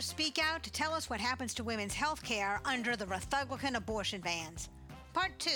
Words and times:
Speak 0.00 0.38
out 0.38 0.62
to 0.62 0.72
tell 0.72 0.94
us 0.94 1.10
what 1.10 1.20
happens 1.20 1.52
to 1.52 1.62
women's 1.62 1.92
health 1.92 2.22
care 2.22 2.58
under 2.64 2.96
the 2.96 3.04
Republican 3.04 3.76
abortion 3.76 4.22
bans. 4.22 4.70
Part 5.12 5.38
2. 5.38 5.50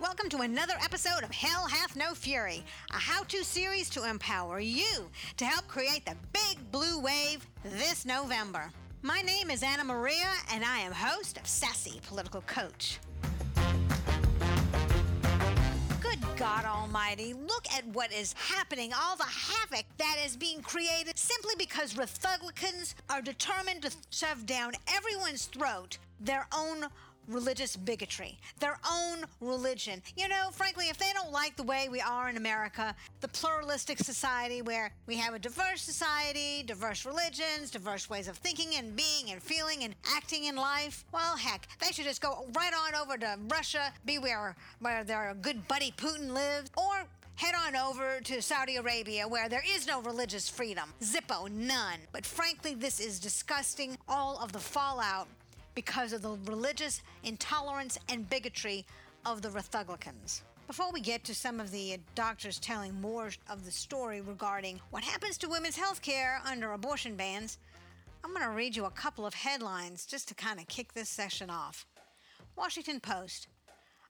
Welcome 0.00 0.28
to 0.30 0.38
another 0.38 0.74
episode 0.82 1.22
of 1.22 1.30
Hell 1.30 1.68
Hath 1.68 1.94
No 1.94 2.12
Fury, 2.12 2.64
a 2.90 2.96
how 2.96 3.22
to 3.22 3.44
series 3.44 3.88
to 3.90 4.10
empower 4.10 4.58
you 4.58 5.08
to 5.36 5.44
help 5.44 5.68
create 5.68 6.04
the 6.06 6.16
big 6.32 6.72
blue 6.72 6.98
wave 6.98 7.46
this 7.62 8.04
November. 8.04 8.68
My 9.02 9.20
name 9.20 9.48
is 9.48 9.62
Anna 9.62 9.84
Maria, 9.84 10.32
and 10.52 10.64
I 10.64 10.80
am 10.80 10.90
host 10.90 11.38
of 11.38 11.46
Sassy 11.46 12.00
Political 12.04 12.40
Coach. 12.42 12.98
God 16.44 16.66
Almighty, 16.66 17.32
look 17.32 17.64
at 17.74 17.86
what 17.86 18.12
is 18.12 18.34
happening, 18.34 18.92
all 18.92 19.16
the 19.16 19.24
havoc 19.24 19.86
that 19.96 20.16
is 20.26 20.36
being 20.36 20.60
created 20.60 21.18
simply 21.18 21.54
because 21.56 21.96
Republicans 21.96 22.94
are 23.08 23.22
determined 23.22 23.80
to 23.80 23.90
shove 24.10 24.44
down 24.44 24.72
everyone's 24.94 25.46
throat 25.46 25.96
their 26.20 26.46
own 26.54 26.84
religious 27.28 27.76
bigotry, 27.76 28.38
their 28.60 28.78
own 28.90 29.24
religion. 29.40 30.02
You 30.16 30.28
know, 30.28 30.50
frankly, 30.52 30.88
if 30.88 30.98
they 30.98 31.12
don't 31.12 31.32
like 31.32 31.56
the 31.56 31.62
way 31.62 31.88
we 31.88 32.00
are 32.00 32.28
in 32.28 32.36
America, 32.36 32.94
the 33.20 33.28
pluralistic 33.28 33.98
society 33.98 34.62
where 34.62 34.90
we 35.06 35.16
have 35.16 35.34
a 35.34 35.38
diverse 35.38 35.82
society, 35.82 36.62
diverse 36.62 37.04
religions, 37.04 37.70
diverse 37.70 38.08
ways 38.08 38.28
of 38.28 38.36
thinking 38.38 38.76
and 38.76 38.96
being 38.96 39.30
and 39.30 39.42
feeling 39.42 39.84
and 39.84 39.94
acting 40.14 40.44
in 40.44 40.56
life, 40.56 41.04
well, 41.12 41.36
heck, 41.36 41.68
they 41.80 41.92
should 41.92 42.04
just 42.04 42.20
go 42.20 42.46
right 42.54 42.72
on 42.72 42.94
over 42.94 43.16
to 43.18 43.38
Russia, 43.48 43.92
be 44.04 44.18
where, 44.18 44.56
where 44.80 45.04
their 45.04 45.36
good 45.40 45.66
buddy 45.68 45.92
Putin 45.96 46.32
lives, 46.32 46.70
or 46.76 47.06
Head 47.36 47.54
on 47.66 47.74
over 47.74 48.20
to 48.22 48.40
Saudi 48.40 48.76
Arabia 48.76 49.26
where 49.26 49.48
there 49.48 49.64
is 49.66 49.88
no 49.88 50.00
religious 50.02 50.48
freedom. 50.48 50.92
Zippo, 51.02 51.50
none. 51.50 51.98
But 52.12 52.24
frankly, 52.24 52.74
this 52.74 53.00
is 53.00 53.18
disgusting. 53.18 53.98
All 54.08 54.38
of 54.38 54.52
the 54.52 54.60
fallout 54.60 55.26
because 55.74 56.12
of 56.12 56.22
the 56.22 56.38
religious 56.46 57.02
intolerance 57.22 57.98
and 58.08 58.28
bigotry 58.28 58.84
of 59.26 59.42
the 59.42 59.50
Republicans. 59.50 60.42
Before 60.66 60.90
we 60.92 61.00
get 61.00 61.24
to 61.24 61.34
some 61.34 61.60
of 61.60 61.70
the 61.70 61.98
doctors 62.14 62.58
telling 62.58 62.98
more 63.00 63.30
of 63.50 63.64
the 63.64 63.70
story 63.70 64.20
regarding 64.20 64.80
what 64.90 65.04
happens 65.04 65.36
to 65.38 65.48
women's 65.48 65.76
health 65.76 66.00
care 66.00 66.40
under 66.46 66.72
abortion 66.72 67.16
bans, 67.16 67.58
I'm 68.24 68.32
going 68.32 68.46
to 68.46 68.56
read 68.56 68.74
you 68.74 68.86
a 68.86 68.90
couple 68.90 69.26
of 69.26 69.34
headlines 69.34 70.06
just 70.06 70.28
to 70.28 70.34
kind 70.34 70.58
of 70.58 70.66
kick 70.66 70.94
this 70.94 71.10
session 71.10 71.50
off. 71.50 71.86
Washington 72.56 73.00
Post 73.00 73.48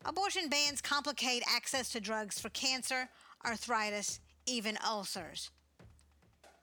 Abortion 0.06 0.48
bans 0.48 0.82
complicate 0.82 1.42
access 1.48 1.88
to 1.90 2.00
drugs 2.00 2.38
for 2.38 2.50
cancer, 2.50 3.08
arthritis, 3.44 4.20
even 4.46 4.76
ulcers. 4.86 5.50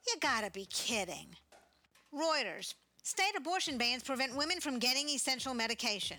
You 0.07 0.15
gotta 0.19 0.51
be 0.51 0.65
kidding. 0.65 1.35
Reuters 2.13 2.75
State 3.03 3.35
abortion 3.35 3.77
bans 3.77 4.03
prevent 4.03 4.35
women 4.35 4.59
from 4.59 4.77
getting 4.79 5.09
essential 5.09 5.53
medication. 5.53 6.17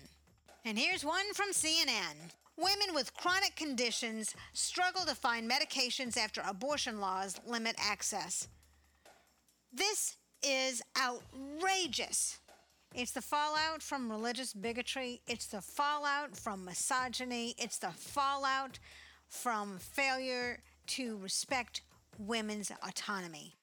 And 0.65 0.77
here's 0.77 1.05
one 1.05 1.33
from 1.33 1.51
CNN. 1.51 2.31
Women 2.57 2.93
with 2.93 3.13
chronic 3.15 3.55
conditions 3.55 4.35
struggle 4.53 5.05
to 5.05 5.15
find 5.15 5.49
medications 5.49 6.17
after 6.17 6.41
abortion 6.47 6.99
laws 6.99 7.39
limit 7.47 7.75
access. 7.79 8.47
This 9.71 10.17
is 10.43 10.81
outrageous. 11.01 12.39
It's 12.93 13.11
the 13.11 13.21
fallout 13.21 13.81
from 13.81 14.11
religious 14.11 14.53
bigotry, 14.53 15.21
it's 15.25 15.47
the 15.47 15.61
fallout 15.61 16.37
from 16.37 16.63
misogyny, 16.63 17.55
it's 17.57 17.79
the 17.79 17.89
fallout 17.89 18.77
from 19.29 19.79
failure 19.79 20.59
to 20.87 21.17
respect 21.17 21.81
women's 22.19 22.71
autonomy. 22.87 23.55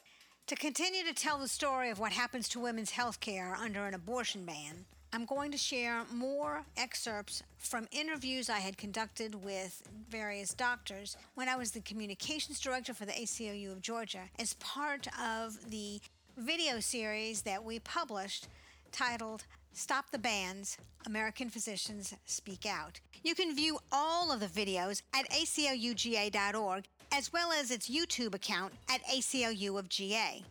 To 0.51 0.57
continue 0.57 1.05
to 1.05 1.15
tell 1.15 1.39
the 1.39 1.47
story 1.47 1.91
of 1.91 2.01
what 2.01 2.11
happens 2.11 2.49
to 2.49 2.59
women's 2.59 2.91
health 2.91 3.21
care 3.21 3.57
under 3.63 3.87
an 3.87 3.95
abortion 3.95 4.45
ban, 4.45 4.85
I'm 5.13 5.25
going 5.25 5.53
to 5.53 5.57
share 5.57 6.03
more 6.13 6.65
excerpts 6.77 7.45
from 7.57 7.87
interviews 7.93 8.51
I 8.51 8.59
had 8.59 8.77
conducted 8.77 9.37
with 9.45 9.81
various 10.09 10.53
doctors 10.53 11.17
when 11.37 11.49
I 11.49 11.55
was 11.55 11.71
the 11.71 11.81
communications 11.83 12.59
director 12.59 12.93
for 12.93 13.05
the 13.05 13.13
ACLU 13.13 13.71
of 13.71 13.81
Georgia 13.81 14.23
as 14.41 14.55
part 14.55 15.07
of 15.25 15.71
the 15.71 16.01
video 16.37 16.81
series 16.81 17.43
that 17.43 17.63
we 17.63 17.79
published 17.79 18.49
titled 18.91 19.45
Stop 19.73 20.11
the 20.11 20.19
Bans 20.19 20.79
American 21.07 21.49
Physicians 21.49 22.13
Speak 22.27 22.67
Out. 22.67 22.99
You 23.23 23.37
can 23.37 23.55
view 23.55 23.79
all 23.93 24.33
of 24.33 24.41
the 24.41 24.47
videos 24.47 25.03
at 25.15 25.31
acluga.org 25.31 26.89
as 27.13 27.33
well 27.33 27.53
as 27.53 27.71
its 27.71 27.89
YouTube 27.89 28.35
account 28.35 28.73
at 28.89 29.05
ACLU 29.05 29.79
of 29.79 29.89
GA. 29.89 30.45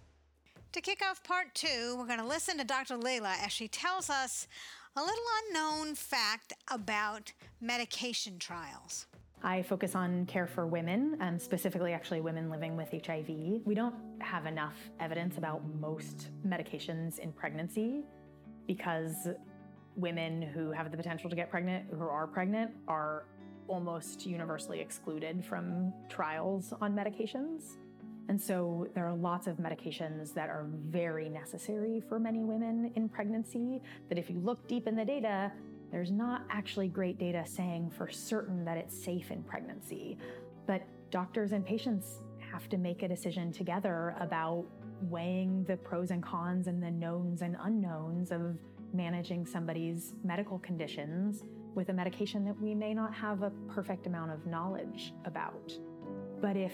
To 0.73 0.81
kick 0.81 1.01
off 1.03 1.23
part 1.23 1.55
two, 1.55 1.95
we're 1.97 2.05
going 2.05 2.19
to 2.19 2.25
listen 2.25 2.57
to 2.57 2.63
Dr. 2.63 2.97
Leila 2.97 3.35
as 3.43 3.51
she 3.51 3.67
tells 3.67 4.09
us 4.09 4.47
a 4.95 5.01
little 5.01 5.15
unknown 5.47 5.95
fact 5.95 6.53
about 6.71 7.31
medication 7.61 8.37
trials. 8.37 9.07
I 9.41 9.61
focus 9.61 9.95
on 9.95 10.25
care 10.25 10.47
for 10.47 10.67
women, 10.67 11.17
and 11.21 11.41
specifically, 11.41 11.93
actually, 11.93 12.19
women 12.19 12.49
living 12.49 12.75
with 12.75 12.89
HIV. 12.91 13.29
We 13.65 13.73
don't 13.73 13.95
have 14.19 14.45
enough 14.45 14.75
evidence 14.99 15.37
about 15.37 15.61
most 15.79 16.29
medications 16.45 17.19
in 17.19 17.31
pregnancy 17.31 18.03
because 18.67 19.29
women 19.95 20.41
who 20.41 20.71
have 20.71 20.91
the 20.91 20.97
potential 20.97 21.29
to 21.29 21.35
get 21.35 21.49
pregnant, 21.49 21.85
who 21.91 22.03
are 22.03 22.27
pregnant, 22.27 22.71
are 22.87 23.25
almost 23.69 24.25
universally 24.25 24.79
excluded 24.79 25.45
from 25.45 25.93
trials 26.09 26.73
on 26.81 26.93
medications. 26.93 27.77
And 28.27 28.39
so 28.39 28.87
there 28.93 29.07
are 29.07 29.15
lots 29.15 29.47
of 29.47 29.57
medications 29.57 30.33
that 30.33 30.49
are 30.49 30.67
very 30.89 31.29
necessary 31.29 32.01
for 32.07 32.19
many 32.19 32.43
women 32.43 32.91
in 32.95 33.09
pregnancy 33.09 33.81
that 34.07 34.17
if 34.17 34.29
you 34.29 34.39
look 34.39 34.67
deep 34.67 34.87
in 34.87 34.95
the 34.95 35.05
data, 35.05 35.51
there's 35.91 36.11
not 36.11 36.43
actually 36.51 36.87
great 36.87 37.17
data 37.17 37.43
saying 37.45 37.89
for 37.89 38.07
certain 38.07 38.63
that 38.65 38.77
it's 38.77 38.95
safe 38.95 39.31
in 39.31 39.41
pregnancy. 39.43 40.17
But 40.67 40.83
doctors 41.09 41.53
and 41.53 41.65
patients 41.65 42.21
have 42.51 42.69
to 42.69 42.77
make 42.77 43.01
a 43.01 43.07
decision 43.07 43.51
together 43.51 44.15
about 44.19 44.65
weighing 45.03 45.63
the 45.63 45.77
pros 45.77 46.11
and 46.11 46.21
cons 46.21 46.67
and 46.67 46.83
the 46.83 46.91
knowns 46.91 47.41
and 47.41 47.55
unknowns 47.63 48.31
of 48.31 48.57
managing 48.93 49.45
somebody's 49.45 50.13
medical 50.23 50.59
conditions 50.59 51.43
with 51.75 51.89
a 51.89 51.93
medication 51.93 52.45
that 52.45 52.59
we 52.59 52.73
may 52.73 52.93
not 52.93 53.13
have 53.13 53.43
a 53.43 53.51
perfect 53.67 54.07
amount 54.07 54.31
of 54.31 54.45
knowledge 54.45 55.13
about. 55.25 55.71
But 56.41 56.57
if 56.57 56.73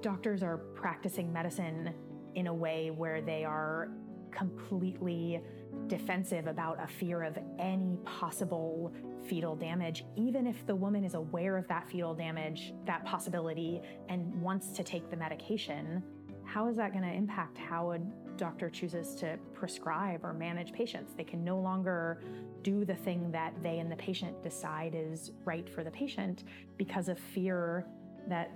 doctors 0.00 0.42
are 0.42 0.58
practicing 0.58 1.32
medicine 1.32 1.92
in 2.34 2.46
a 2.46 2.54
way 2.54 2.90
where 2.90 3.20
they 3.20 3.44
are 3.44 3.88
completely 4.30 5.42
defensive 5.88 6.46
about 6.46 6.82
a 6.82 6.86
fear 6.86 7.22
of 7.22 7.36
any 7.58 7.98
possible 8.04 8.92
fetal 9.28 9.56
damage, 9.56 10.04
even 10.16 10.46
if 10.46 10.64
the 10.66 10.74
woman 10.74 11.04
is 11.04 11.14
aware 11.14 11.56
of 11.56 11.66
that 11.68 11.88
fetal 11.90 12.14
damage, 12.14 12.72
that 12.86 13.04
possibility, 13.04 13.80
and 14.08 14.40
wants 14.40 14.70
to 14.70 14.84
take 14.84 15.10
the 15.10 15.16
medication, 15.16 16.02
how 16.44 16.68
is 16.68 16.76
that 16.76 16.92
going 16.92 17.04
to 17.04 17.12
impact 17.12 17.58
how 17.58 17.92
a 17.92 17.98
doctor 18.40 18.70
chooses 18.70 19.14
to 19.16 19.38
prescribe 19.54 20.24
or 20.24 20.32
manage 20.32 20.72
patients? 20.72 21.12
They 21.16 21.24
can 21.24 21.44
no 21.44 21.60
longer 21.60 22.20
do 22.62 22.84
the 22.84 22.94
thing 22.94 23.30
that 23.30 23.52
they 23.62 23.78
and 23.78 23.92
the 23.92 23.96
patient 23.96 24.42
decide 24.42 24.94
is 24.96 25.30
right 25.44 25.68
for 25.68 25.84
the 25.84 25.90
patient 25.90 26.44
because 26.76 27.08
of 27.08 27.18
fear 27.18 27.86
that 28.26 28.50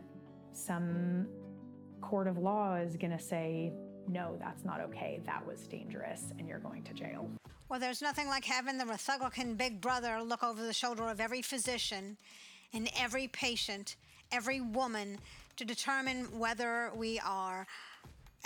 some 0.53 1.27
court 2.01 2.27
of 2.27 2.39
law 2.39 2.77
is 2.77 2.97
going 2.97 3.13
to 3.13 3.23
say, 3.23 3.73
no, 4.09 4.37
that's 4.41 4.65
not 4.65 4.81
okay. 4.81 5.21
That 5.25 5.47
was 5.47 5.67
dangerous, 5.67 6.33
and 6.39 6.49
you're 6.49 6.59
going 6.59 6.83
to 6.85 6.95
jail. 6.95 7.29
Well, 7.69 7.81
there's 7.81 8.03
nothing 8.03 8.27
like 8.27 8.45
having 8.45 8.79
the 8.79 8.87
Republican 8.87 9.55
big 9.55 9.81
brother 9.81 10.23
look 10.23 10.43
over 10.43 10.63
the 10.63 10.73
shoulder 10.73 11.09
of 11.09 11.21
every 11.21 11.43
physician 11.43 12.17
and 12.73 12.91
every 12.99 13.29
patient, 13.29 13.97
every 14.33 14.61
woman 14.61 15.19
to 15.57 15.65
determine 15.65 16.39
whether 16.39 16.91
we 16.95 17.21
are 17.21 17.67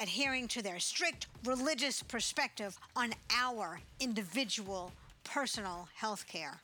adhering 0.00 0.48
to 0.48 0.62
their 0.62 0.78
strict 0.78 1.26
religious 1.44 2.02
perspective 2.02 2.78
on 2.96 3.12
our 3.36 3.80
individual 4.00 4.92
personal 5.24 5.88
health 5.94 6.26
care. 6.26 6.60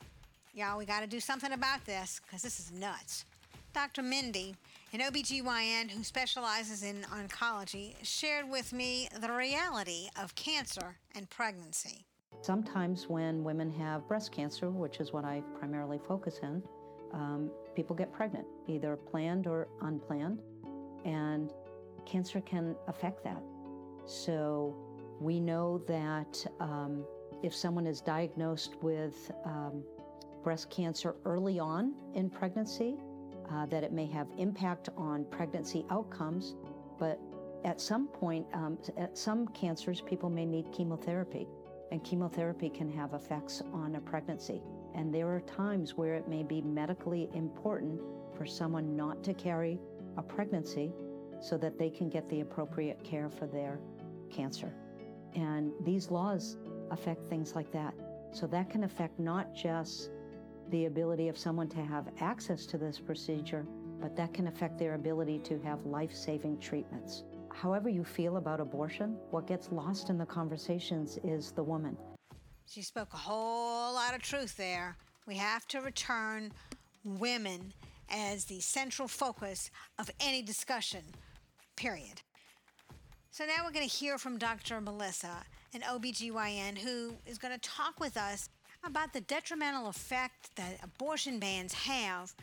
Y'all, 0.53 0.77
we 0.77 0.85
got 0.85 1.01
to 1.01 1.07
do 1.07 1.19
something 1.19 1.51
about 1.51 1.85
this 1.85 2.21
because 2.25 2.41
this 2.41 2.59
is 2.59 2.71
nuts. 2.71 3.25
Dr. 3.73 4.01
Mindy, 4.01 4.55
an 4.93 5.01
OBGYN 5.01 5.91
who 5.91 6.01
specializes 6.03 6.81
in 6.81 7.01
oncology, 7.11 7.93
shared 8.03 8.49
with 8.49 8.71
me 8.71 9.09
the 9.19 9.31
reality 9.31 10.07
of 10.21 10.33
cancer 10.35 10.95
and 11.13 11.29
pregnancy. 11.29 12.05
Sometimes, 12.41 13.09
when 13.09 13.43
women 13.43 13.69
have 13.71 14.07
breast 14.07 14.31
cancer, 14.31 14.69
which 14.69 15.01
is 15.01 15.11
what 15.11 15.25
I 15.25 15.43
primarily 15.59 15.99
focus 16.07 16.39
in, 16.41 16.63
um, 17.13 17.51
people 17.75 17.95
get 17.95 18.13
pregnant, 18.13 18.45
either 18.67 18.95
planned 18.95 19.47
or 19.47 19.67
unplanned, 19.81 20.39
and 21.03 21.51
cancer 22.05 22.41
can 22.41 22.75
affect 22.87 23.23
that. 23.23 23.41
So, 24.05 24.75
we 25.19 25.39
know 25.39 25.79
that 25.87 26.45
um, 26.59 27.05
if 27.41 27.55
someone 27.55 27.87
is 27.87 28.01
diagnosed 28.01 28.75
with 28.81 29.31
um, 29.45 29.83
breast 30.43 30.69
cancer 30.69 31.15
early 31.25 31.59
on 31.59 31.93
in 32.13 32.29
pregnancy, 32.29 32.97
uh, 33.51 33.65
that 33.67 33.83
it 33.83 33.91
may 33.91 34.05
have 34.05 34.27
impact 34.37 34.89
on 34.97 35.25
pregnancy 35.25 35.85
outcomes, 35.89 36.55
but 36.99 37.19
at 37.63 37.81
some 37.81 38.07
point, 38.07 38.45
um, 38.53 38.77
at 38.97 39.17
some 39.17 39.47
cancers, 39.49 40.01
people 40.01 40.29
may 40.29 40.45
need 40.45 40.71
chemotherapy, 40.71 41.47
and 41.91 42.03
chemotherapy 42.03 42.69
can 42.69 42.89
have 42.89 43.13
effects 43.13 43.61
on 43.73 43.95
a 43.95 43.99
pregnancy. 43.99 44.61
And 44.93 45.13
there 45.13 45.27
are 45.27 45.41
times 45.41 45.95
where 45.95 46.13
it 46.13 46.27
may 46.27 46.43
be 46.43 46.61
medically 46.61 47.29
important 47.33 47.99
for 48.37 48.45
someone 48.45 48.95
not 48.95 49.23
to 49.23 49.33
carry 49.33 49.79
a 50.17 50.21
pregnancy 50.21 50.93
so 51.41 51.57
that 51.57 51.77
they 51.77 51.89
can 51.89 52.09
get 52.09 52.27
the 52.29 52.41
appropriate 52.41 53.03
care 53.03 53.29
for 53.29 53.47
their 53.47 53.79
cancer. 54.29 54.73
And 55.33 55.71
these 55.83 56.09
laws 56.11 56.57
affect 56.91 57.27
things 57.27 57.55
like 57.55 57.71
that. 57.71 57.93
So 58.31 58.47
that 58.47 58.69
can 58.69 58.83
affect 58.83 59.19
not 59.19 59.53
just 59.53 60.11
the 60.69 60.85
ability 60.85 61.27
of 61.27 61.37
someone 61.37 61.69
to 61.69 61.81
have 61.83 62.09
access 62.19 62.65
to 62.67 62.77
this 62.77 62.99
procedure, 62.99 63.65
but 64.01 64.15
that 64.15 64.33
can 64.33 64.47
affect 64.47 64.77
their 64.77 64.95
ability 64.95 65.39
to 65.39 65.59
have 65.59 65.85
life 65.85 66.13
saving 66.13 66.59
treatments. 66.59 67.23
However, 67.53 67.87
you 67.87 68.03
feel 68.03 68.37
about 68.37 68.59
abortion, 68.59 69.17
what 69.31 69.47
gets 69.47 69.71
lost 69.71 70.09
in 70.09 70.17
the 70.17 70.25
conversations 70.25 71.17
is 71.23 71.51
the 71.51 71.63
woman. 71.63 71.97
She 72.67 72.81
spoke 72.81 73.13
a 73.13 73.17
whole 73.17 73.93
lot 73.93 74.13
of 74.13 74.21
truth 74.21 74.57
there. 74.57 74.97
We 75.25 75.35
have 75.35 75.67
to 75.69 75.79
return 75.79 76.51
women 77.03 77.73
as 78.09 78.45
the 78.45 78.59
central 78.59 79.07
focus 79.07 79.71
of 79.99 80.09
any 80.19 80.41
discussion, 80.41 81.03
period. 81.75 82.21
So 83.31 83.45
now 83.45 83.65
we're 83.65 83.71
going 83.71 83.87
to 83.87 83.93
hear 83.93 84.17
from 84.17 84.37
Dr. 84.37 84.79
Melissa, 84.79 85.43
an 85.73 85.81
OBGYN, 85.81 86.77
who 86.77 87.15
is 87.25 87.37
going 87.37 87.53
to 87.53 87.59
talk 87.59 87.99
with 87.99 88.15
us 88.15 88.49
about 88.85 89.13
the 89.13 89.21
detrimental 89.21 89.87
effect 89.87 90.55
that 90.55 90.77
abortion 90.83 91.39
bans 91.39 91.73
have 91.73 92.33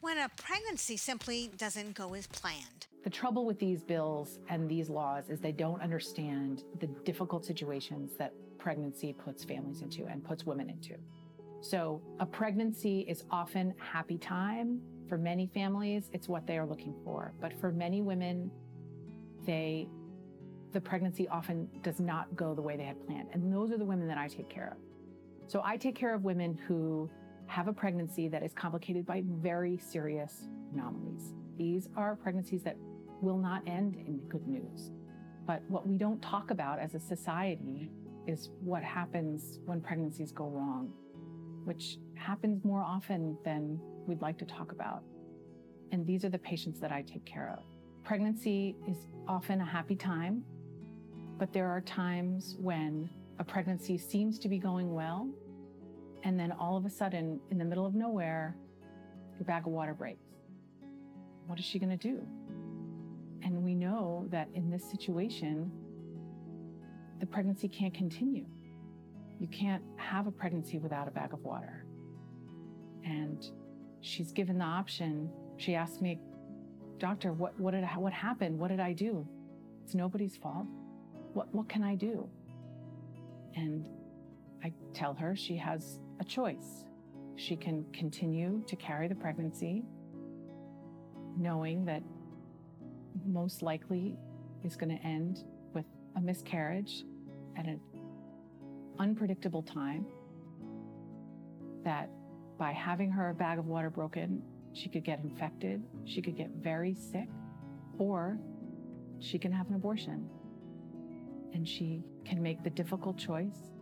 when 0.00 0.16
a 0.18 0.30
pregnancy 0.36 0.96
simply 0.96 1.50
doesn't 1.58 1.94
go 1.94 2.14
as 2.14 2.26
planned. 2.26 2.86
The 3.04 3.10
trouble 3.10 3.44
with 3.44 3.58
these 3.58 3.82
bills 3.82 4.38
and 4.48 4.68
these 4.68 4.88
laws 4.88 5.28
is 5.28 5.40
they 5.40 5.52
don't 5.52 5.82
understand 5.82 6.64
the 6.78 6.86
difficult 6.86 7.44
situations 7.44 8.12
that 8.18 8.32
pregnancy 8.58 9.12
puts 9.12 9.44
families 9.44 9.82
into 9.82 10.06
and 10.06 10.24
puts 10.24 10.44
women 10.44 10.70
into. 10.70 10.94
So, 11.60 12.00
a 12.18 12.26
pregnancy 12.26 13.00
is 13.00 13.24
often 13.30 13.74
happy 13.78 14.18
time. 14.18 14.80
For 15.08 15.18
many 15.18 15.46
families, 15.52 16.08
it's 16.12 16.28
what 16.28 16.46
they 16.46 16.56
are 16.56 16.66
looking 16.66 16.94
for. 17.04 17.34
But 17.40 17.52
for 17.60 17.70
many 17.70 18.00
women, 18.00 18.50
they 19.44 19.88
the 20.72 20.80
pregnancy 20.80 21.26
often 21.28 21.68
does 21.82 21.98
not 21.98 22.34
go 22.36 22.54
the 22.54 22.62
way 22.62 22.76
they 22.76 22.84
had 22.84 23.04
planned. 23.06 23.28
And 23.32 23.52
those 23.52 23.72
are 23.72 23.78
the 23.78 23.84
women 23.84 24.06
that 24.08 24.18
I 24.18 24.28
take 24.28 24.48
care 24.48 24.76
of. 24.76 25.50
So 25.50 25.62
I 25.64 25.76
take 25.76 25.96
care 25.96 26.14
of 26.14 26.22
women 26.22 26.56
who 26.68 27.10
have 27.46 27.66
a 27.66 27.72
pregnancy 27.72 28.28
that 28.28 28.44
is 28.44 28.52
complicated 28.52 29.04
by 29.04 29.24
very 29.26 29.76
serious 29.78 30.46
anomalies. 30.72 31.34
These 31.58 31.88
are 31.96 32.14
pregnancies 32.14 32.62
that 32.62 32.76
will 33.20 33.38
not 33.38 33.62
end 33.66 33.96
in 33.96 34.18
good 34.28 34.46
news. 34.46 34.92
But 35.46 35.62
what 35.68 35.86
we 35.86 35.96
don't 35.96 36.22
talk 36.22 36.52
about 36.52 36.78
as 36.78 36.94
a 36.94 37.00
society 37.00 37.90
is 38.26 38.50
what 38.60 38.84
happens 38.84 39.58
when 39.64 39.80
pregnancies 39.80 40.30
go 40.30 40.46
wrong, 40.46 40.92
which 41.64 41.98
happens 42.14 42.64
more 42.64 42.82
often 42.82 43.36
than 43.44 43.80
we'd 44.06 44.22
like 44.22 44.38
to 44.38 44.44
talk 44.44 44.72
about. 44.72 45.02
And 45.92 46.06
these 46.06 46.24
are 46.24 46.28
the 46.28 46.38
patients 46.38 46.80
that 46.80 46.92
I 46.92 47.02
take 47.02 47.24
care 47.24 47.56
of. 47.56 47.64
Pregnancy 48.04 48.76
is 48.88 48.96
often 49.28 49.60
a 49.60 49.64
happy 49.64 49.96
time, 49.96 50.44
but 51.38 51.52
there 51.52 51.68
are 51.68 51.80
times 51.80 52.56
when 52.58 53.08
a 53.38 53.44
pregnancy 53.44 53.96
seems 53.96 54.38
to 54.38 54.48
be 54.48 54.58
going 54.58 54.92
well, 54.94 55.28
and 56.22 56.38
then 56.38 56.52
all 56.52 56.76
of 56.76 56.84
a 56.84 56.90
sudden, 56.90 57.40
in 57.50 57.58
the 57.58 57.64
middle 57.64 57.86
of 57.86 57.94
nowhere, 57.94 58.56
your 59.38 59.44
bag 59.44 59.66
of 59.66 59.72
water 59.72 59.94
breaks. 59.94 60.26
What 61.46 61.58
is 61.58 61.64
she 61.64 61.78
going 61.78 61.96
to 61.96 62.08
do? 62.08 62.20
And 63.42 63.64
we 63.64 63.74
know 63.74 64.26
that 64.30 64.48
in 64.54 64.70
this 64.70 64.84
situation, 64.84 65.72
the 67.18 67.26
pregnancy 67.26 67.68
can't 67.68 67.94
continue. 67.94 68.46
You 69.40 69.48
can't 69.48 69.82
have 69.96 70.26
a 70.26 70.30
pregnancy 70.30 70.78
without 70.78 71.08
a 71.08 71.10
bag 71.10 71.32
of 71.32 71.42
water. 71.42 71.86
And 73.04 73.42
she's 74.02 74.32
given 74.32 74.58
the 74.58 74.64
option. 74.64 75.30
She 75.56 75.74
asked 75.74 76.02
me, 76.02 76.20
Doctor, 76.98 77.32
what, 77.32 77.58
what, 77.58 77.70
did, 77.70 77.84
what 77.96 78.12
happened? 78.12 78.58
What 78.58 78.68
did 78.68 78.80
I 78.80 78.92
do? 78.92 79.26
It's 79.82 79.94
nobody's 79.94 80.36
fault. 80.36 80.66
What, 81.32 81.52
what 81.54 81.70
can 81.70 81.82
I 81.82 81.94
do? 81.94 82.28
And 83.56 83.88
I 84.62 84.72
tell 84.92 85.14
her 85.14 85.34
she 85.34 85.56
has 85.56 85.98
a 86.20 86.24
choice. 86.24 86.84
She 87.36 87.56
can 87.56 87.86
continue 87.94 88.62
to 88.66 88.76
carry 88.76 89.08
the 89.08 89.14
pregnancy, 89.14 89.82
knowing 91.38 91.86
that 91.86 92.02
most 93.24 93.62
likely 93.62 94.18
is 94.62 94.76
going 94.76 94.94
to 94.94 95.02
end 95.02 95.44
with 95.72 95.86
a 96.16 96.20
miscarriage 96.20 97.04
at 97.56 97.64
an 97.64 97.80
unpredictable 99.00 99.62
time. 99.62 100.06
That 101.82 102.10
by 102.58 102.72
having 102.72 103.10
her 103.10 103.32
bag 103.32 103.58
of 103.58 103.66
water 103.66 103.90
broken, 103.90 104.42
she 104.74 104.88
could 104.88 105.02
get 105.02 105.20
infected, 105.24 105.82
she 106.04 106.20
could 106.22 106.36
get 106.36 106.50
very 106.62 106.94
sick, 106.94 107.28
or 107.98 108.38
she 109.18 109.38
can 109.38 109.50
have 109.50 109.68
an 109.68 109.74
abortion. 109.74 110.28
And 111.54 111.66
she 111.66 112.04
can 112.24 112.40
make 112.42 112.62
the 112.62 112.70
difficult 112.70 113.16
choice 113.16 113.72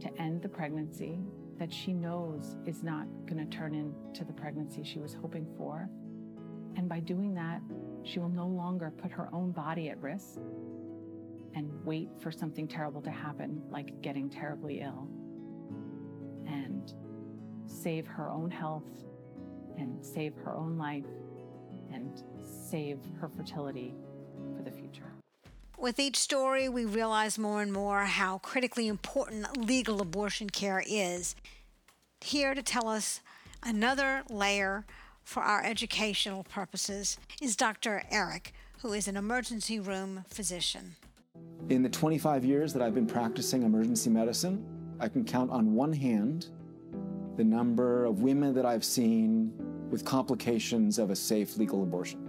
to 0.00 0.20
end 0.20 0.42
the 0.42 0.48
pregnancy 0.48 1.18
that 1.58 1.72
she 1.72 1.94
knows 1.94 2.56
is 2.66 2.82
not 2.82 3.06
going 3.24 3.38
to 3.38 3.56
turn 3.56 3.74
into 3.74 4.24
the 4.24 4.32
pregnancy 4.32 4.84
she 4.84 4.98
was 4.98 5.14
hoping 5.14 5.46
for. 5.56 5.88
And 6.76 6.88
by 6.88 7.00
doing 7.00 7.34
that, 7.34 7.62
she 8.04 8.18
will 8.18 8.28
no 8.28 8.46
longer 8.46 8.92
put 8.96 9.10
her 9.10 9.30
own 9.32 9.52
body 9.52 9.88
at 9.88 10.00
risk 10.02 10.38
and 11.56 11.72
wait 11.84 12.10
for 12.20 12.30
something 12.30 12.68
terrible 12.68 13.00
to 13.00 13.10
happen, 13.10 13.62
like 13.70 14.00
getting 14.02 14.28
terribly 14.28 14.80
ill, 14.80 15.08
and 16.46 16.92
save 17.66 18.06
her 18.06 18.30
own 18.30 18.50
health 18.50 18.84
and 19.78 20.04
save 20.04 20.34
her 20.36 20.54
own 20.54 20.76
life 20.76 21.04
and 21.92 22.22
save 22.70 22.98
her 23.20 23.28
fertility 23.28 23.94
for 24.54 24.62
the 24.62 24.70
future. 24.70 25.10
With 25.78 25.98
each 25.98 26.16
story, 26.16 26.68
we 26.68 26.84
realize 26.84 27.38
more 27.38 27.62
and 27.62 27.72
more 27.72 28.04
how 28.04 28.38
critically 28.38 28.86
important 28.86 29.56
legal 29.56 30.00
abortion 30.02 30.50
care 30.50 30.82
is. 30.86 31.34
Here 32.20 32.54
to 32.54 32.62
tell 32.62 32.88
us 32.88 33.20
another 33.62 34.22
layer 34.28 34.84
for 35.24 35.42
our 35.42 35.64
educational 35.64 36.44
purposes 36.44 37.18
is 37.40 37.56
Dr. 37.56 38.02
Eric, 38.10 38.52
who 38.82 38.92
is 38.92 39.08
an 39.08 39.16
emergency 39.16 39.80
room 39.80 40.24
physician. 40.28 40.96
In 41.68 41.82
the 41.82 41.88
25 41.88 42.44
years 42.44 42.72
that 42.74 42.82
I've 42.82 42.94
been 42.94 43.08
practicing 43.08 43.64
emergency 43.64 44.08
medicine, 44.08 44.64
I 45.00 45.08
can 45.08 45.24
count 45.24 45.50
on 45.50 45.74
one 45.74 45.92
hand 45.92 46.46
the 47.36 47.42
number 47.42 48.04
of 48.04 48.20
women 48.20 48.54
that 48.54 48.64
I've 48.64 48.84
seen 48.84 49.52
with 49.90 50.04
complications 50.04 51.00
of 51.00 51.10
a 51.10 51.16
safe 51.16 51.56
legal 51.56 51.82
abortion. 51.82 52.20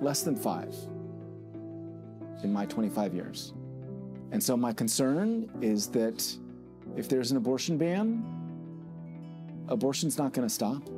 Less 0.00 0.22
than 0.22 0.36
five 0.36 0.72
in 2.44 2.52
my 2.52 2.64
25 2.66 3.12
years. 3.12 3.54
And 4.30 4.40
so 4.40 4.56
my 4.56 4.72
concern 4.72 5.50
is 5.60 5.88
that 5.88 6.24
if 6.96 7.08
there's 7.08 7.32
an 7.32 7.36
abortion 7.38 7.76
ban, 7.76 8.24
abortion's 9.66 10.16
not 10.16 10.32
going 10.32 10.46
to 10.46 10.54
stop. 10.54 10.88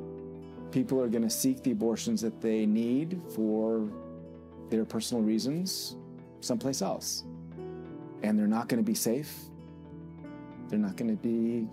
People 0.71 1.01
are 1.01 1.07
going 1.07 1.23
to 1.23 1.29
seek 1.29 1.63
the 1.63 1.71
abortions 1.71 2.21
that 2.21 2.39
they 2.39 2.67
need 2.67 3.19
for 3.33 3.89
their 4.69 4.85
personal 4.85 5.23
reasons 5.23 5.95
someplace 6.41 6.81
else. 6.81 7.23
And 8.23 8.37
they're 8.37 8.47
not 8.47 8.67
going 8.67 8.83
to 8.83 8.85
be 8.85 8.95
safe. 8.95 9.33
They're 10.69 10.79
not 10.79 10.97
going 10.97 11.09
to 11.09 11.21
be 11.21 11.67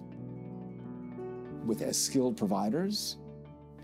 with 1.65 1.83
as 1.83 1.99
skilled 1.99 2.37
providers. 2.37 3.17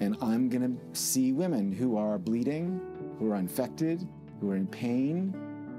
And 0.01 0.17
I'm 0.23 0.49
going 0.49 0.63
to 0.63 0.99
see 0.99 1.33
women 1.33 1.73
who 1.73 1.97
are 1.97 2.19
bleeding, 2.19 2.81
who 3.19 3.31
are 3.33 3.37
infected, 3.37 4.07
who 4.41 4.51
are 4.51 4.57
in 4.57 4.67
pain, 4.67 5.35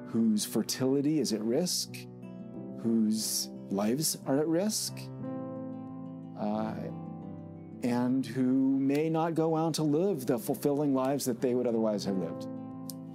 whose 0.07 0.45
fertility 0.45 1.19
is 1.19 1.33
at 1.33 1.41
risk, 1.41 1.95
whose 2.81 3.49
lives 3.69 4.17
are 4.27 4.39
at 4.39 4.47
risk, 4.47 4.99
uh, 6.39 6.73
and 7.83 8.25
who 8.25 8.77
may 8.79 9.09
not 9.09 9.33
go 9.33 9.53
on 9.53 9.73
to 9.73 9.83
live 9.83 10.25
the 10.25 10.37
fulfilling 10.37 10.93
lives 10.93 11.25
that 11.25 11.41
they 11.41 11.55
would 11.55 11.65
otherwise 11.65 12.03
have 12.05 12.17
lived, 12.17 12.47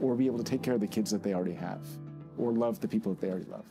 or 0.00 0.15
be 0.15 0.26
able 0.26 0.38
to 0.38 0.45
take 0.45 0.62
care 0.62 0.75
of 0.75 0.81
the 0.81 0.87
kids 0.87 1.11
that 1.11 1.23
they 1.23 1.35
already 1.35 1.55
have, 1.55 1.81
or 2.38 2.53
love 2.53 2.81
the 2.81 2.88
people 2.88 3.12
that 3.12 3.21
they 3.21 3.29
already 3.29 3.50
love. 3.50 3.65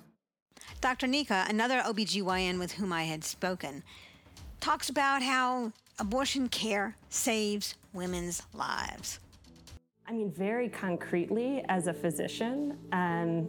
Dr. 0.81 1.07
Nika, 1.07 1.45
another 1.49 1.79
OBGYN 1.81 2.59
with 2.59 2.73
whom 2.73 2.91
I 2.91 3.03
had 3.03 3.23
spoken, 3.23 3.83
talks 4.59 4.89
about 4.89 5.21
how 5.21 5.71
abortion 5.99 6.49
care 6.49 6.95
saves 7.09 7.75
women's 7.93 8.43
lives. 8.53 9.19
I 10.07 10.11
mean, 10.11 10.31
very 10.31 10.69
concretely, 10.69 11.63
as 11.69 11.87
a 11.87 11.93
physician, 11.93 12.77
um, 12.91 13.47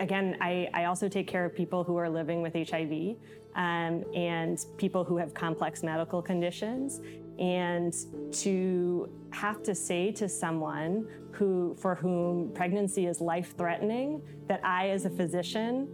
again, 0.00 0.36
I, 0.40 0.68
I, 0.74 0.86
also 0.86 1.08
take 1.08 1.28
care 1.28 1.44
of 1.44 1.54
people 1.54 1.84
who 1.84 1.96
are 1.96 2.08
living 2.08 2.42
with 2.42 2.54
HIV. 2.54 3.16
um, 3.56 4.04
and 4.14 4.64
people 4.76 5.04
who 5.04 5.16
have 5.16 5.32
complex 5.34 5.82
medical 5.82 6.20
conditions. 6.20 7.00
And 7.38 7.94
to 8.32 9.08
have 9.30 9.62
to 9.64 9.74
say 9.74 10.12
to 10.12 10.28
someone 10.28 11.06
who, 11.34 11.76
for 11.78 11.94
whom 11.94 12.52
pregnancy 12.54 13.06
is 13.06 13.20
life 13.20 13.54
threatening, 13.56 14.22
that 14.46 14.60
I, 14.64 14.90
as 14.90 15.04
a 15.04 15.10
physician, 15.10 15.88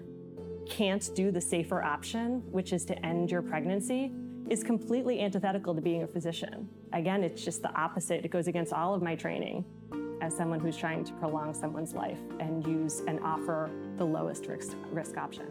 can't 0.69 1.11
do 1.15 1.31
the 1.31 1.41
safer 1.41 1.83
option, 1.83 2.43
which 2.51 2.73
is 2.73 2.85
to 2.87 3.07
end 3.07 3.31
your 3.31 3.43
pregnancy, 3.43 4.13
is 4.49 4.63
completely 4.63 5.21
antithetical 5.21 5.75
to 5.75 5.81
being 5.81 6.03
a 6.03 6.07
physician. 6.07 6.69
Again, 6.93 7.23
it's 7.23 7.45
just 7.45 7.63
the 7.63 7.73
opposite. 7.75 8.25
It 8.25 8.31
goes 8.31 8.49
against 8.49 8.73
all 8.73 8.95
of 8.95 9.03
my 9.03 9.15
training 9.15 9.65
as 10.21 10.37
someone 10.37 10.61
who's 10.61 10.77
trying 10.77 11.05
to 11.05 11.13
prolong 11.15 11.55
someone's 11.55 11.95
life 11.95 12.19
and 12.41 12.67
use 12.67 13.03
and 13.07 13.21
offer 13.21 13.71
the 13.97 14.05
lowest 14.05 14.47
risk, 14.47 14.77
risk 14.93 15.17
option. 15.17 15.47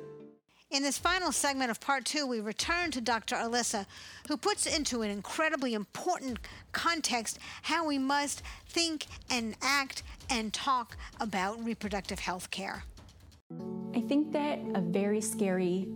In 0.72 0.84
this 0.84 1.00
final 1.00 1.32
segment 1.32 1.72
of 1.72 1.80
part 1.80 2.06
two, 2.06 2.28
we 2.28 2.42
return 2.42 2.92
to 2.92 3.02
Dr. 3.02 3.36
Alyssa, 3.36 3.88
who 4.28 4.38
puts 4.38 4.68
into 4.68 5.02
an 5.02 5.10
incredibly 5.10 5.74
important 5.74 6.38
context 6.74 7.40
how 7.64 7.88
we 7.88 7.98
must 7.98 8.44
think 8.68 9.08
and 9.32 9.56
act 9.64 10.04
and 10.30 10.54
talk 10.54 10.96
about 11.20 11.64
reproductive 11.66 12.20
health 12.20 12.52
care. 12.52 12.84
I 13.96 14.02
think 14.02 14.32
that 14.34 14.60
a 14.76 14.82
very 14.82 15.22
scary 15.22 15.88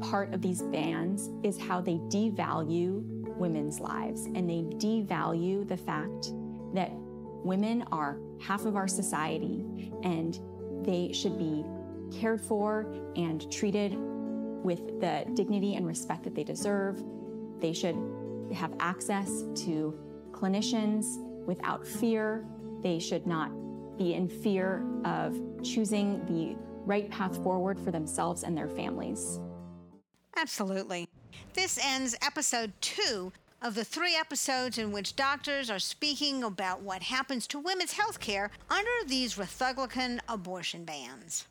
part 0.00 0.34
of 0.34 0.42
these 0.42 0.60
bans 0.60 1.30
is 1.42 1.58
how 1.58 1.80
they 1.80 1.94
devalue 2.10 3.00
women's 3.38 3.80
lives 3.80 4.26
and 4.26 4.48
they 4.48 4.62
devalue 4.76 5.66
the 5.66 5.76
fact 5.78 6.32
that 6.74 6.90
women 6.92 7.82
are 7.92 8.18
half 8.42 8.66
of 8.66 8.76
our 8.76 8.88
society 8.88 9.90
and 10.02 10.38
they 10.84 11.12
should 11.14 11.38
be 11.38 11.64
cared 12.12 12.40
for 12.40 12.86
and 13.16 13.50
treated 13.50 13.96
with 14.62 15.00
the 15.00 15.24
dignity 15.34 15.74
and 15.74 15.86
respect 15.86 16.24
that 16.24 16.34
they 16.34 16.44
deserve. 16.44 17.02
They 17.60 17.72
should 17.72 17.96
have 18.54 18.72
access 18.80 19.44
to 19.64 19.98
clinicians 20.32 21.04
without 21.46 21.86
fear. 21.86 22.44
They 22.82 22.98
should 22.98 23.26
not 23.26 23.50
be 23.96 24.14
in 24.14 24.28
fear 24.28 24.84
of 25.04 25.38
choosing 25.62 26.24
the 26.26 26.56
right 26.84 27.10
path 27.10 27.42
forward 27.42 27.80
for 27.80 27.90
themselves 27.90 28.42
and 28.42 28.56
their 28.56 28.68
families. 28.68 29.40
Absolutely. 30.36 31.08
This 31.54 31.78
ends 31.82 32.14
episode 32.22 32.72
two 32.80 33.32
of 33.62 33.74
the 33.74 33.84
three 33.84 34.14
episodes 34.14 34.78
in 34.78 34.92
which 34.92 35.16
doctors 35.16 35.70
are 35.70 35.78
speaking 35.78 36.44
about 36.44 36.82
what 36.82 37.02
happens 37.02 37.46
to 37.48 37.58
women's 37.58 37.92
health 37.92 38.20
care 38.20 38.50
under 38.70 38.90
these 39.06 39.38
Republican 39.38 40.20
abortion 40.28 40.84
bans. 40.84 41.46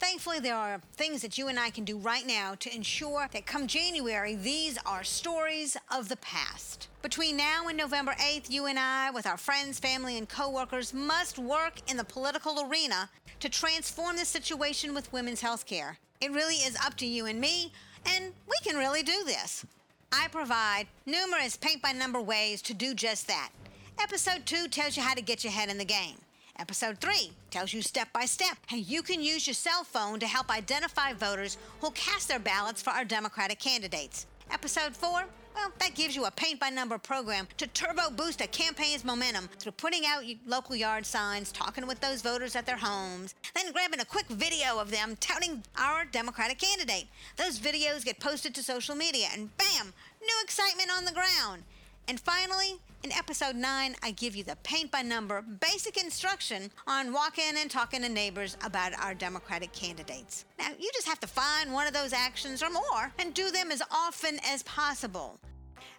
Thankfully, 0.00 0.38
there 0.38 0.54
are 0.54 0.80
things 0.94 1.22
that 1.22 1.36
you 1.38 1.48
and 1.48 1.58
I 1.58 1.70
can 1.70 1.84
do 1.84 1.98
right 1.98 2.24
now 2.24 2.54
to 2.60 2.74
ensure 2.74 3.28
that 3.32 3.46
come 3.46 3.66
January, 3.66 4.36
these 4.36 4.78
are 4.86 5.02
stories 5.02 5.76
of 5.90 6.08
the 6.08 6.16
past. 6.18 6.86
Between 7.02 7.36
now 7.36 7.66
and 7.66 7.76
November 7.76 8.12
8th, 8.12 8.48
you 8.48 8.66
and 8.66 8.78
I, 8.78 9.10
with 9.10 9.26
our 9.26 9.36
friends, 9.36 9.80
family, 9.80 10.16
and 10.16 10.28
coworkers, 10.28 10.94
must 10.94 11.38
work 11.38 11.74
in 11.90 11.96
the 11.96 12.04
political 12.04 12.68
arena 12.70 13.10
to 13.40 13.48
transform 13.48 14.16
the 14.16 14.24
situation 14.24 14.94
with 14.94 15.12
women's 15.12 15.40
health 15.40 15.66
care. 15.66 15.98
It 16.20 16.30
really 16.30 16.56
is 16.56 16.76
up 16.84 16.96
to 16.98 17.06
you 17.06 17.26
and 17.26 17.40
me, 17.40 17.72
and 18.06 18.32
we 18.48 18.56
can 18.62 18.76
really 18.76 19.02
do 19.02 19.24
this. 19.24 19.66
I 20.12 20.28
provide 20.28 20.86
numerous 21.06 21.56
paint 21.56 21.82
by 21.82 21.90
number 21.90 22.20
ways 22.20 22.62
to 22.62 22.74
do 22.74 22.94
just 22.94 23.26
that. 23.26 23.50
Episode 24.00 24.46
2 24.46 24.68
tells 24.68 24.96
you 24.96 25.02
how 25.02 25.14
to 25.14 25.22
get 25.22 25.42
your 25.42 25.52
head 25.52 25.68
in 25.68 25.78
the 25.78 25.84
game. 25.84 26.16
Episode 26.60 26.98
3 26.98 27.30
tells 27.52 27.72
you 27.72 27.80
step 27.82 28.12
by 28.12 28.24
step 28.24 28.56
how 28.66 28.76
you 28.76 29.00
can 29.00 29.22
use 29.22 29.46
your 29.46 29.54
cell 29.54 29.84
phone 29.84 30.18
to 30.18 30.26
help 30.26 30.50
identify 30.50 31.12
voters 31.12 31.56
who'll 31.80 31.92
cast 31.92 32.26
their 32.26 32.40
ballots 32.40 32.82
for 32.82 32.90
our 32.90 33.04
Democratic 33.04 33.60
candidates. 33.60 34.26
Episode 34.50 34.96
4, 34.96 35.24
well, 35.54 35.72
that 35.78 35.94
gives 35.94 36.16
you 36.16 36.24
a 36.24 36.32
paint 36.32 36.58
by 36.58 36.68
number 36.68 36.98
program 36.98 37.46
to 37.58 37.68
turbo 37.68 38.10
boost 38.10 38.40
a 38.40 38.48
campaign's 38.48 39.04
momentum 39.04 39.48
through 39.60 39.72
putting 39.72 40.02
out 40.04 40.24
local 40.46 40.74
yard 40.74 41.06
signs, 41.06 41.52
talking 41.52 41.86
with 41.86 42.00
those 42.00 42.22
voters 42.22 42.56
at 42.56 42.66
their 42.66 42.76
homes, 42.76 43.36
then 43.54 43.72
grabbing 43.72 44.00
a 44.00 44.04
quick 44.04 44.26
video 44.26 44.80
of 44.80 44.90
them 44.90 45.16
touting 45.20 45.62
our 45.76 46.06
Democratic 46.06 46.58
candidate. 46.58 47.06
Those 47.36 47.60
videos 47.60 48.04
get 48.04 48.18
posted 48.18 48.52
to 48.56 48.64
social 48.64 48.96
media, 48.96 49.28
and 49.32 49.56
bam, 49.58 49.92
new 50.20 50.36
excitement 50.42 50.90
on 50.96 51.04
the 51.04 51.12
ground. 51.12 51.62
And 52.08 52.18
finally, 52.18 52.80
in 53.04 53.12
episode 53.12 53.54
9, 53.54 53.94
I 54.02 54.10
give 54.12 54.34
you 54.34 54.42
the 54.42 54.56
paint 54.62 54.90
by 54.90 55.02
number 55.02 55.42
basic 55.42 56.02
instruction 56.02 56.70
on 56.86 57.12
walking 57.12 57.52
and 57.58 57.70
talking 57.70 58.00
to 58.00 58.08
neighbors 58.08 58.56
about 58.64 58.98
our 58.98 59.12
Democratic 59.12 59.72
candidates. 59.72 60.46
Now, 60.58 60.70
you 60.78 60.90
just 60.94 61.06
have 61.06 61.20
to 61.20 61.26
find 61.26 61.72
one 61.72 61.86
of 61.86 61.92
those 61.92 62.14
actions 62.14 62.62
or 62.62 62.70
more 62.70 63.12
and 63.18 63.34
do 63.34 63.50
them 63.50 63.70
as 63.70 63.82
often 63.90 64.40
as 64.44 64.62
possible. 64.62 65.38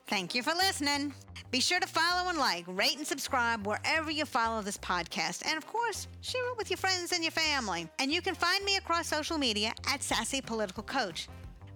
Thank 0.08 0.34
you 0.34 0.42
for 0.42 0.54
listening. 0.54 1.14
Be 1.52 1.60
sure 1.60 1.80
to 1.80 1.88
follow 1.88 2.30
and 2.30 2.40
like, 2.40 2.66
rate, 2.68 2.98
and 2.98 3.06
subscribe 3.06 3.68
wherever 3.68 4.10
you 4.10 4.26
follow 4.26 4.64
this 4.64 4.78
podcast. 4.78 5.46
And 5.46 5.58
of 5.58 5.68
course, 5.68 6.08
share 6.22 6.50
it 6.52 6.58
with 6.58 6.72
your 6.72 6.78
friends 6.78 7.12
and 7.12 7.24
your 7.24 7.32
family. 7.32 7.88
And 8.00 8.12
you 8.12 8.24
can 8.24 8.34
find 8.34 8.66
me 8.66 8.78
across 8.78 9.08
social 9.08 9.38
media 9.38 9.74
at 9.88 10.02
Sassy 10.02 10.42
Political 10.42 10.84
Coach. 10.84 11.28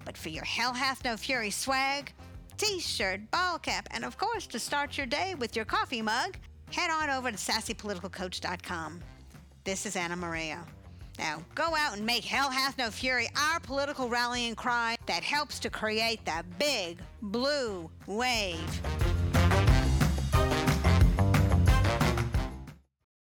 But 0.06 0.18
for 0.18 0.30
your 0.30 0.44
Hell 0.44 0.74
Hath 0.74 1.06
No 1.06 1.16
Fury 1.16 1.52
swag, 1.52 2.12
t 2.58 2.80
shirt, 2.80 3.30
ball 3.32 3.60
cap, 3.60 3.88
and 3.92 4.06
of 4.06 4.18
course, 4.18 4.48
to 4.48 4.60
start 4.60 4.98
your 4.98 5.08
day 5.08 5.36
with 5.36 5.56
your 5.56 5.66
coffee 5.66 6.02
mug, 6.02 6.38
head 6.72 6.90
on 6.90 7.10
over 7.10 7.32
to 7.32 7.38
sassypoliticalcoach.com. 7.38 9.00
This 9.64 9.86
is 9.86 9.96
Anna 9.96 10.16
Maria. 10.16 10.66
Now, 11.20 11.44
go 11.54 11.76
out 11.76 11.96
and 11.96 12.06
make 12.06 12.24
Hell 12.24 12.50
Hath 12.50 12.78
No 12.78 12.90
Fury 12.90 13.30
our 13.38 13.60
political 13.60 14.10
rallying 14.10 14.56
cry 14.56 14.96
that 15.06 15.24
helps 15.24 15.60
to 15.60 15.70
create 15.70 16.26
the 16.26 16.44
big 16.58 17.00
blue 17.22 17.90
wave. 18.08 19.13